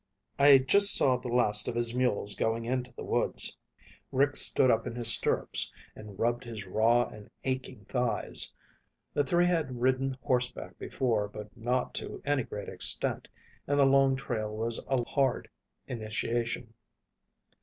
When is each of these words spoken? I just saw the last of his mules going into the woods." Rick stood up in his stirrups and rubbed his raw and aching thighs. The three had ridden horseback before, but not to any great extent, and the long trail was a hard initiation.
I 0.39 0.57
just 0.57 0.95
saw 0.95 1.17
the 1.17 1.27
last 1.27 1.67
of 1.67 1.75
his 1.75 1.93
mules 1.93 2.33
going 2.33 2.65
into 2.65 2.91
the 2.91 3.03
woods." 3.03 3.55
Rick 4.11 4.35
stood 4.35 4.71
up 4.71 4.87
in 4.87 4.95
his 4.95 5.13
stirrups 5.13 5.71
and 5.95 6.17
rubbed 6.17 6.43
his 6.43 6.65
raw 6.65 7.03
and 7.03 7.29
aching 7.43 7.85
thighs. 7.85 8.51
The 9.13 9.23
three 9.23 9.45
had 9.45 9.79
ridden 9.79 10.17
horseback 10.19 10.79
before, 10.79 11.27
but 11.27 11.55
not 11.55 11.93
to 12.01 12.19
any 12.25 12.41
great 12.41 12.67
extent, 12.67 13.27
and 13.67 13.79
the 13.79 13.85
long 13.85 14.15
trail 14.15 14.49
was 14.57 14.83
a 14.87 15.03
hard 15.03 15.47
initiation. 15.85 16.73